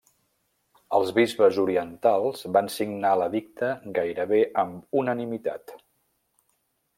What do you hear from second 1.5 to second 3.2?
orientals van signar